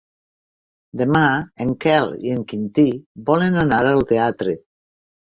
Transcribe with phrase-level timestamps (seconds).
[1.01, 1.19] Demà
[1.65, 2.85] en Quel i en Quintí
[3.27, 4.57] volen anar al teatre.